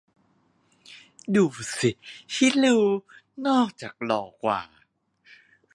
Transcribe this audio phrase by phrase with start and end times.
[1.35, 1.45] ดู
[1.79, 1.91] สิ
[2.33, 2.99] ชิรูด์
[3.47, 4.61] นอกจากหล่อกว่า